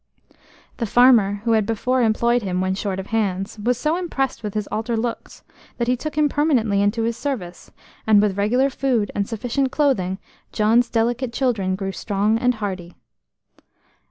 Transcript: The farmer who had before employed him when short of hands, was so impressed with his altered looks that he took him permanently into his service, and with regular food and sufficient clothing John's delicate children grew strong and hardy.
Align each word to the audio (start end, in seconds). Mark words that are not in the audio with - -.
The 0.77 0.87
farmer 0.87 1.43
who 1.45 1.51
had 1.51 1.67
before 1.67 2.01
employed 2.01 2.41
him 2.41 2.59
when 2.59 2.73
short 2.73 2.99
of 2.99 3.05
hands, 3.13 3.59
was 3.59 3.77
so 3.77 3.97
impressed 3.97 4.41
with 4.41 4.55
his 4.55 4.65
altered 4.71 4.97
looks 4.97 5.43
that 5.77 5.87
he 5.87 5.95
took 5.95 6.17
him 6.17 6.27
permanently 6.27 6.81
into 6.81 7.03
his 7.03 7.15
service, 7.15 7.69
and 8.07 8.19
with 8.19 8.35
regular 8.35 8.71
food 8.71 9.11
and 9.13 9.29
sufficient 9.29 9.71
clothing 9.71 10.17
John's 10.51 10.89
delicate 10.89 11.31
children 11.33 11.75
grew 11.75 11.91
strong 11.91 12.39
and 12.39 12.55
hardy. 12.55 12.95